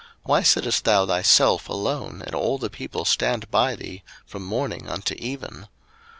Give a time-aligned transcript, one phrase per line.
[0.23, 5.13] why sittest thou thyself alone, and all the people stand by thee from morning unto
[5.19, 5.67] even?